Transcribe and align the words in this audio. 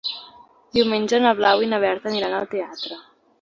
Diumenge 0.77 1.19
na 1.25 1.33
Blau 1.41 1.63
i 1.67 1.69
na 1.75 1.81
Berta 1.85 2.11
aniran 2.13 2.35
al 2.39 2.49
teatre. 2.57 2.99